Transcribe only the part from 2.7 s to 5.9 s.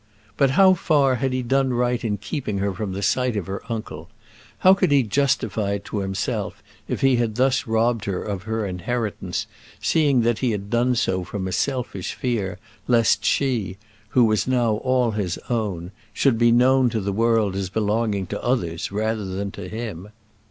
from the sight of her uncle? How could he justify it